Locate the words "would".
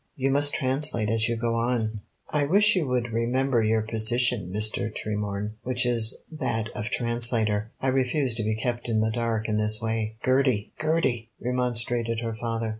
2.87-3.13